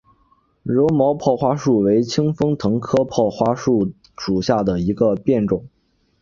[0.63, 5.67] 柔毛泡花树为清风藤科泡花树属下的一个变种。